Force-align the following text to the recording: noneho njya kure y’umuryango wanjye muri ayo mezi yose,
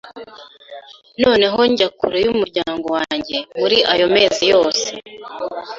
noneho 1.23 1.59
njya 1.71 1.87
kure 1.97 2.19
y’umuryango 2.25 2.87
wanjye 2.97 3.37
muri 3.59 3.77
ayo 3.93 4.05
mezi 4.15 4.43
yose, 4.53 4.87